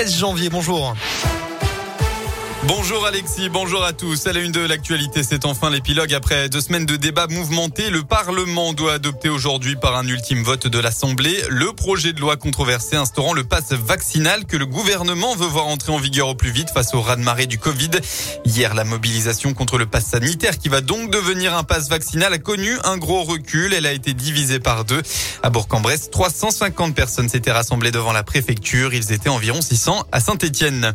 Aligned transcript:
16 0.00 0.18
janvier. 0.18 0.48
Bonjour. 0.48 0.94
Bonjour 2.64 3.06
Alexis, 3.06 3.48
bonjour 3.48 3.82
à 3.82 3.94
tous. 3.94 4.26
À 4.26 4.34
la 4.34 4.40
une 4.40 4.52
de 4.52 4.60
l'actualité, 4.60 5.22
c'est 5.22 5.46
enfin 5.46 5.70
l'épilogue. 5.70 6.12
Après 6.12 6.50
deux 6.50 6.60
semaines 6.60 6.84
de 6.84 6.96
débats 6.96 7.26
mouvementés, 7.26 7.88
le 7.88 8.02
Parlement 8.02 8.74
doit 8.74 8.92
adopter 8.92 9.30
aujourd'hui 9.30 9.76
par 9.76 9.96
un 9.96 10.06
ultime 10.06 10.42
vote 10.42 10.66
de 10.66 10.78
l'Assemblée 10.78 11.42
le 11.48 11.72
projet 11.72 12.12
de 12.12 12.20
loi 12.20 12.36
controversé 12.36 12.96
instaurant 12.96 13.32
le 13.32 13.44
pass 13.44 13.72
vaccinal 13.72 14.44
que 14.44 14.58
le 14.58 14.66
gouvernement 14.66 15.34
veut 15.36 15.46
voir 15.46 15.68
entrer 15.68 15.90
en 15.90 15.96
vigueur 15.96 16.28
au 16.28 16.34
plus 16.34 16.50
vite 16.50 16.68
face 16.68 16.92
au 16.92 17.00
raz-de-marée 17.00 17.46
du 17.46 17.58
Covid. 17.58 17.92
Hier, 18.44 18.74
la 18.74 18.84
mobilisation 18.84 19.54
contre 19.54 19.78
le 19.78 19.86
pass 19.86 20.04
sanitaire 20.04 20.58
qui 20.58 20.68
va 20.68 20.82
donc 20.82 21.10
devenir 21.10 21.56
un 21.56 21.62
pass 21.62 21.88
vaccinal 21.88 22.34
a 22.34 22.38
connu 22.38 22.76
un 22.84 22.98
gros 22.98 23.22
recul. 23.22 23.72
Elle 23.72 23.86
a 23.86 23.92
été 23.92 24.12
divisée 24.12 24.60
par 24.60 24.84
deux. 24.84 25.00
À 25.42 25.48
Bourg-en-Bresse, 25.48 26.10
350 26.10 26.94
personnes 26.94 27.30
s'étaient 27.30 27.52
rassemblées 27.52 27.90
devant 27.90 28.12
la 28.12 28.22
préfecture. 28.22 28.92
Ils 28.92 29.12
étaient 29.12 29.30
environ 29.30 29.62
600 29.62 30.04
à 30.12 30.20
Saint-Étienne. 30.20 30.94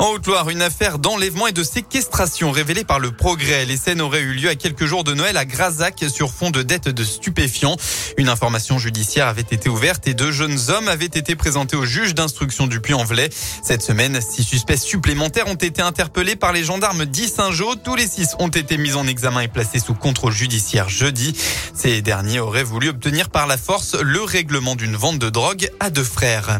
En 0.00 0.08
Haute-Loire, 0.08 0.50
une 0.50 0.60
affaire 0.60 0.98
d'enlèvement 0.98 1.46
et 1.46 1.52
de 1.52 1.62
séquestration 1.62 2.50
révélée 2.50 2.84
par 2.84 2.98
le 2.98 3.12
progrès. 3.12 3.64
Les 3.64 3.76
scènes 3.76 4.00
auraient 4.00 4.20
eu 4.20 4.32
lieu 4.32 4.48
à 4.48 4.56
quelques 4.56 4.86
jours 4.86 5.04
de 5.04 5.14
Noël 5.14 5.36
à 5.36 5.44
Grazac 5.44 6.04
sur 6.12 6.32
fond 6.32 6.50
de 6.50 6.62
dettes 6.62 6.88
de 6.88 7.04
stupéfiants. 7.04 7.76
Une 8.18 8.28
information 8.28 8.78
judiciaire 8.78 9.28
avait 9.28 9.42
été 9.42 9.68
ouverte 9.68 10.08
et 10.08 10.14
deux 10.14 10.32
jeunes 10.32 10.58
hommes 10.68 10.88
avaient 10.88 11.04
été 11.06 11.36
présentés 11.36 11.76
au 11.76 11.84
juge 11.84 12.14
d'instruction 12.14 12.66
du 12.66 12.80
Puy-en-Velay. 12.80 13.30
Cette 13.62 13.82
semaine, 13.82 14.20
six 14.20 14.42
suspects 14.42 14.76
supplémentaires 14.76 15.46
ont 15.46 15.54
été 15.54 15.80
interpellés 15.80 16.36
par 16.36 16.52
les 16.52 16.64
gendarmes 16.64 17.06
d'Issingeau. 17.06 17.76
Tous 17.76 17.94
les 17.94 18.08
six 18.08 18.34
ont 18.40 18.48
été 18.48 18.76
mis 18.76 18.94
en 18.94 19.06
examen 19.06 19.40
et 19.40 19.48
placés 19.48 19.78
sous 19.78 19.94
contrôle 19.94 20.32
judiciaire 20.32 20.88
jeudi. 20.88 21.36
Ces 21.72 22.02
derniers 22.02 22.40
auraient 22.40 22.64
voulu 22.64 22.88
obtenir 22.88 23.30
par 23.30 23.46
la 23.46 23.56
force 23.56 23.94
le 23.94 24.22
règlement 24.22 24.74
d'une 24.74 24.96
vente 24.96 25.18
de 25.18 25.30
drogue 25.30 25.70
à 25.78 25.90
deux 25.90 26.04
frères. 26.04 26.58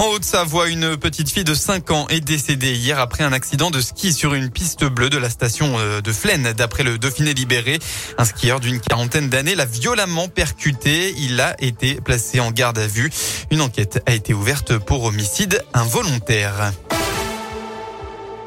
En 0.00 0.06
Haute-Savoie, 0.14 0.70
une 0.70 0.96
petite 0.96 1.30
fille 1.30 1.44
de 1.44 1.52
5 1.52 1.90
ans 1.90 2.06
est 2.08 2.22
décédée 2.22 2.72
hier 2.72 2.98
après 2.98 3.22
un 3.22 3.34
accident 3.34 3.70
de 3.70 3.82
ski 3.82 4.14
sur 4.14 4.32
une 4.32 4.48
piste 4.48 4.86
bleue 4.86 5.10
de 5.10 5.18
la 5.18 5.28
station 5.28 5.78
euh, 5.78 6.00
de 6.00 6.10
Flaine. 6.10 6.54
D'après 6.56 6.84
le 6.84 6.96
Dauphiné 6.96 7.34
libéré, 7.34 7.78
un 8.16 8.24
skieur 8.24 8.60
d'une 8.60 8.80
quarantaine 8.80 9.28
d'années 9.28 9.54
l'a 9.54 9.66
violemment 9.66 10.28
percuté. 10.28 11.12
Il 11.18 11.38
a 11.38 11.54
été 11.62 11.96
placé 11.96 12.40
en 12.40 12.50
garde 12.50 12.78
à 12.78 12.86
vue. 12.86 13.10
Une 13.50 13.60
enquête 13.60 14.02
a 14.06 14.14
été 14.14 14.32
ouverte 14.32 14.78
pour 14.78 15.04
homicide 15.04 15.62
involontaire. 15.74 16.72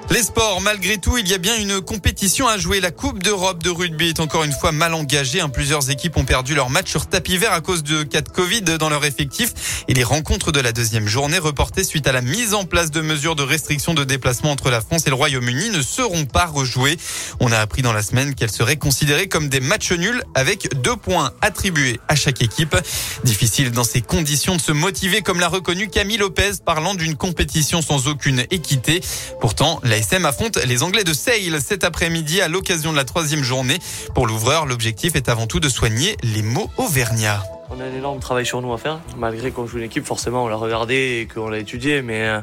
Les 0.10 0.22
sports, 0.22 0.62
malgré 0.62 0.98
tout, 0.98 1.18
il 1.18 1.28
y 1.28 1.34
a 1.34 1.38
bien 1.40 1.58
une 1.58 1.82
compétition 1.82 2.48
à 2.48 2.58
jouer. 2.58 2.80
La 2.80 2.92
Coupe 2.92 3.24
d'Europe 3.24 3.64
de 3.64 3.70
rugby 3.70 4.10
est 4.10 4.20
encore 4.20 4.44
une 4.44 4.52
fois 4.52 4.72
mal 4.72 4.94
engagée. 4.94 5.42
Plusieurs 5.52 5.90
équipes 5.90 6.18
ont 6.18 6.26
perdu 6.26 6.54
leur 6.54 6.70
match 6.70 6.90
sur 6.90 7.08
tapis 7.08 7.38
vert 7.38 7.52
à 7.52 7.62
cause 7.62 7.82
de 7.84 8.04
cas 8.04 8.22
de 8.22 8.30
Covid 8.30 8.62
dans 8.62 8.90
leur 8.90 9.06
effectif. 9.06 9.84
Et 9.88 9.94
les 9.94 10.04
rencontres 10.04 10.52
de 10.52 10.60
la 10.60 10.72
deuxième 10.72 11.08
journée 11.08 11.40
reportées 11.40 11.84
suite 11.84 12.08
à 12.08 12.12
la 12.12 12.22
mise 12.22 12.54
en 12.54 12.66
place 12.66 12.92
de 12.92 13.02
mesures 13.02 13.36
de 13.36 13.44
restriction 13.44 13.94
de 13.94 14.04
déplacement 14.04 14.52
entre 14.52 14.70
la 14.70 14.82
France 14.82 15.08
et 15.08 15.10
le 15.10 15.16
Royaume-Uni 15.16 15.70
ne 15.72 15.82
seront 15.82 16.26
pas 16.26 16.46
rejouées. 16.46 16.98
On 17.40 17.52
a 17.52 17.58
appris 17.58 17.82
dans 17.82 17.94
la 17.94 18.04
semaine 18.04 18.36
qu'elles 18.36 18.52
seraient 18.52 18.78
considérées 18.78 19.28
comme 19.28 19.50
des 19.50 19.62
matchs 19.62 19.94
nuls 19.94 20.22
avec 20.36 20.82
deux 20.82 20.96
points 20.96 21.32
attribués 21.42 22.00
à 22.08 22.16
chaque 22.16 22.42
équipe. 22.42 22.76
Difficile 23.24 23.72
dans 23.72 23.84
ces 23.84 24.02
conditions 24.02 24.58
de 24.58 24.62
se 24.62 24.72
motiver 24.72 25.22
comme 25.22 25.40
l'a 25.40 25.48
reconnu 25.48 25.88
Camille 25.88 26.18
Lopez 26.18 26.52
parlant 26.64 26.94
d'une 26.94 27.16
compétition 27.16 27.82
sans 27.82 28.08
aucune 28.08 28.46
équité. 28.52 29.02
Pourtant, 29.42 29.80
SM 29.98 30.26
affronte 30.26 30.58
les 30.66 30.82
Anglais 30.82 31.04
de 31.04 31.14
Sale 31.14 31.62
cet 31.62 31.84
après-midi 31.84 32.42
à 32.42 32.48
l'occasion 32.48 32.92
de 32.92 32.98
la 32.98 33.04
troisième 33.04 33.44
journée. 33.44 33.78
Pour 34.16 34.26
l'ouvreur, 34.26 34.66
l'objectif 34.66 35.16
est 35.16 35.30
avant 35.30 35.46
tout 35.46 35.60
de 35.60 35.70
soigner 35.70 36.18
les 36.24 36.42
mots 36.42 36.70
auvergnats. 36.78 37.44
On 37.70 37.80
a 37.80 37.86
un 37.86 37.94
énorme 37.94 38.20
travail 38.20 38.46
sur 38.46 38.62
nous 38.62 38.74
à 38.74 38.78
faire. 38.78 39.00
Malgré 39.18 39.52
qu'on 39.52 39.66
joue 39.66 39.78
une 39.78 39.86
équipe, 39.86 40.06
forcément, 40.06 40.44
on 40.44 40.48
l'a 40.48 40.56
regardé 40.56 41.22
et 41.22 41.28
qu'on 41.34 41.48
l'a 41.48 41.60
étudié. 41.60 42.02
Mais, 42.02 42.22
euh, 42.28 42.40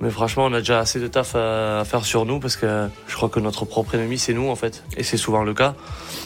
mais 0.00 0.10
franchement, 0.10 0.46
on 0.46 0.52
a 0.52 0.58
déjà 0.58 0.80
assez 0.80 0.98
de 0.98 1.06
taf 1.06 1.34
à, 1.34 1.84
faire 1.84 2.04
sur 2.04 2.24
nous 2.26 2.40
parce 2.40 2.56
que 2.56 2.88
je 3.06 3.14
crois 3.14 3.28
que 3.28 3.40
notre 3.40 3.64
propre 3.64 3.94
ennemi, 3.94 4.18
c'est 4.18 4.34
nous, 4.34 4.48
en 4.48 4.56
fait. 4.56 4.82
Et 4.96 5.02
c'est 5.02 5.16
souvent 5.16 5.44
le 5.44 5.54
cas. 5.54 5.74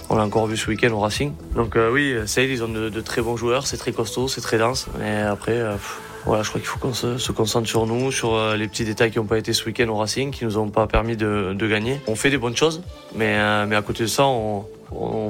On 0.09 0.17
l'a 0.17 0.25
encore 0.25 0.47
vu 0.47 0.57
ce 0.57 0.69
week-end 0.69 0.91
au 0.91 1.01
Racing. 1.01 1.33
Donc 1.55 1.77
euh, 1.77 1.91
oui, 1.91 2.15
Sale, 2.27 2.51
ils 2.51 2.63
ont 2.63 2.69
de, 2.69 3.01
très 3.01 3.23
bons 3.23 3.37
joueurs. 3.37 3.67
C'est 3.67 3.77
très 3.77 3.93
costaud, 3.93 4.29
c'est 4.29 4.41
très 4.41 4.59
dense. 4.59 4.87
Mais 4.99 5.21
après... 5.21 5.59
Euh, 5.59 5.77
voilà, 6.25 6.43
je 6.43 6.49
crois 6.49 6.61
qu'il 6.61 6.69
faut 6.69 6.79
qu'on 6.79 6.95
se, 6.95 7.33
concentre 7.33 7.69
sur 7.69 7.87
nous, 7.87 8.13
sur 8.13 8.35
euh, 8.35 8.57
les 8.57 8.69
petits 8.69 8.85
détails 8.85 9.11
qui 9.11 9.19
n'ont 9.19 9.27
pas 9.27 9.39
été 9.39 9.53
ce 9.53 9.65
week-end 9.65 9.89
au 9.89 9.97
Racing, 9.97 10.31
qui 10.31 10.45
nous 10.45 10.59
ont 10.59 10.69
pas 10.69 10.87
permis 10.87 11.17
de, 11.17 11.57
gagner. 11.61 12.01
On 12.07 12.15
fait 12.15 12.31
des 12.31 12.39
bonnes 12.39 12.57
choses, 12.57 12.83
mais, 13.15 13.37
euh, 13.39 13.67
mais 13.67 13.77
à 13.77 13.83
côté 13.83 14.05
de 14.05 14.09
ça, 14.09 14.25
on, 14.27 14.65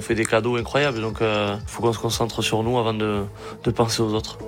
fait 0.00 0.14
des 0.14 0.24
cadeaux 0.24 0.56
incroyables. 0.56 1.00
Donc, 1.00 1.18
il 1.20 1.26
euh, 1.26 1.56
faut 1.66 1.82
qu'on 1.82 1.92
se 1.92 1.98
concentre 1.98 2.42
sur 2.42 2.62
nous 2.62 2.78
avant 2.78 2.94
de, 2.94 3.22
de 3.62 3.70
penser 3.70 4.00
aux 4.00 4.14
autres. 4.14 4.38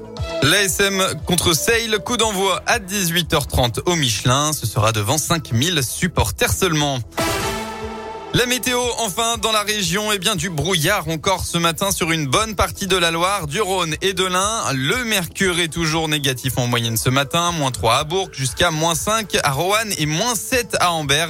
L'ASM 0.43 1.03
contre 1.27 1.53
Sale, 1.53 1.99
coup 2.05 2.17
d'envoi 2.17 2.63
à 2.67 2.79
18h30 2.79 3.81
au 3.87 3.95
Michelin. 3.95 4.53
Ce 4.53 4.67
sera 4.67 4.93
devant 4.93 5.19
5000 5.19 5.83
supporters 5.85 6.53
seulement. 6.53 6.99
La 8.35 8.47
météo, 8.47 8.81
enfin, 8.99 9.37
dans 9.37 9.53
la 9.53 9.63
région, 9.63 10.11
eh 10.11 10.19
bien, 10.19 10.37
du 10.37 10.49
brouillard 10.49 11.07
encore 11.09 11.45
ce 11.45 11.59
matin 11.59 11.91
sur 11.91 12.13
une 12.13 12.27
bonne 12.27 12.55
partie 12.55 12.87
de 12.87 12.97
la 12.97 13.11
Loire, 13.11 13.47
du 13.47 13.61
Rhône 13.61 13.95
et 14.01 14.15
de 14.15 14.25
l'Ain. 14.25 14.73
Le 14.73 15.05
mercure 15.05 15.61
est 15.61 15.69
toujours 15.69 16.09
négatif 16.09 16.57
en 16.57 16.67
moyenne 16.67 16.97
ce 16.97 17.11
matin, 17.11 17.53
moins 17.53 17.71
3 17.71 17.97
à 17.97 18.05
Bourg, 18.05 18.31
jusqu'à 18.33 18.71
moins 18.71 18.95
5 18.95 19.37
à 19.45 19.51
Roanne 19.51 19.93
et 19.99 20.07
moins 20.07 20.35
7 20.35 20.79
à 20.81 20.93
Amber. 20.93 21.27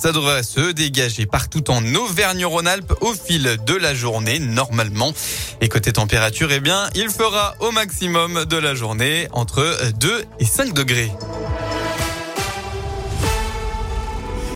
Ça 0.00 0.12
devrait 0.12 0.42
se 0.42 0.72
dégager 0.72 1.26
partout 1.26 1.70
en 1.70 1.84
Auvergne-Rhône-Alpes 1.94 2.94
au 3.02 3.12
fil 3.12 3.58
de 3.66 3.74
la 3.74 3.94
journée, 3.94 4.38
normalement. 4.38 5.12
Et 5.60 5.68
côté 5.68 5.92
température, 5.92 6.50
eh 6.52 6.60
bien, 6.60 6.88
il 6.94 7.10
fera 7.10 7.54
au 7.60 7.70
maximum 7.70 8.46
de 8.46 8.56
la 8.56 8.74
journée 8.74 9.28
entre 9.32 9.78
2 10.00 10.24
et 10.40 10.46
5 10.46 10.72
degrés. 10.72 11.12